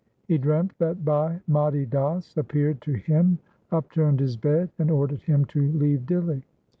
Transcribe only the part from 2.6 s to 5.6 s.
to him, upturned his bed, and ordered him